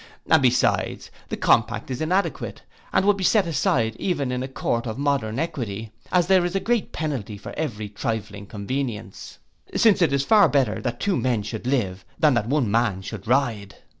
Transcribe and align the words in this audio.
And 0.27 0.41
beside, 0.41 1.09
the 1.29 1.37
compact 1.37 1.91
is 1.91 2.01
inadequate, 2.01 2.63
and 2.91 3.05
would 3.05 3.17
be 3.17 3.23
set 3.23 3.45
aside 3.45 3.95
even 3.99 4.31
in 4.31 4.41
a 4.41 4.47
court 4.47 4.87
of 4.87 4.97
modern 4.97 5.37
equity, 5.37 5.91
as 6.11 6.25
there 6.25 6.43
is 6.43 6.55
a 6.55 6.59
great 6.59 6.91
penalty 6.91 7.37
for 7.37 7.53
a 7.55 7.67
very 7.67 7.87
trifling 7.87 8.47
convenience, 8.47 9.37
since 9.75 10.01
it 10.01 10.11
is 10.11 10.25
far 10.25 10.49
better 10.49 10.81
that 10.81 10.99
two 10.99 11.17
men 11.17 11.43
should 11.43 11.67
live, 11.67 12.03
than 12.17 12.33
that 12.33 12.49
one 12.49 12.71
man 12.71 13.03
should 13.03 13.27
ride. 13.27 13.75